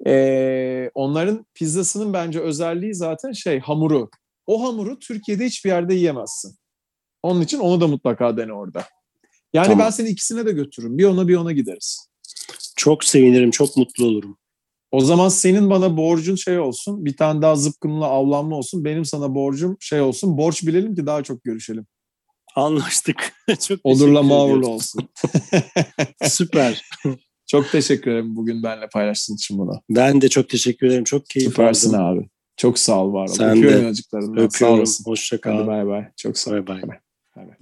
[0.07, 4.09] e, onların pizzasının bence özelliği zaten şey hamuru.
[4.47, 6.55] O hamuru Türkiye'de hiçbir yerde yiyemezsin.
[7.23, 8.85] Onun için onu da mutlaka dene orada.
[9.53, 9.79] Yani Tamam.
[9.79, 10.97] ben seni ikisine de götürürüm.
[10.97, 12.07] Bir ona bir ona gideriz.
[12.75, 14.37] Çok sevinirim, çok mutlu olurum.
[14.91, 17.05] O zaman senin bana borcun şey olsun.
[17.05, 18.85] Bir tane daha zıpkınla avlanma olsun.
[18.85, 20.37] Benim sana borcum şey olsun.
[20.37, 21.85] Borç bilelim ki daha çok görüşelim.
[22.55, 23.33] Anlaştık.
[23.67, 24.63] çok mağurla ediyorum.
[24.63, 25.09] olsun.
[26.23, 26.81] Süper.
[27.47, 29.81] Çok teşekkür ederim bugün benimle paylaştığın için bunu.
[29.89, 31.03] Ben de çok teşekkür ederim.
[31.03, 32.19] Çok keyif Süpersin aldım.
[32.19, 32.29] abi.
[32.57, 33.33] Çok sağ ol var ol.
[33.33, 33.83] Sen Öpüyorum de.
[33.83, 34.35] yanacıklarından.
[34.41, 34.77] Sağ Öpüyorum.
[34.77, 35.05] olasın.
[35.05, 35.67] Hoşça Hadi kal.
[35.67, 36.07] bay bay.
[36.17, 36.55] Çok sağ ol.
[36.55, 36.81] Bay bay.
[37.35, 37.55] Bay bay.